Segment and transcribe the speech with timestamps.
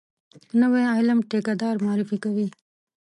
[0.61, 2.47] نوی علم ټیکه دار معرفي کوي.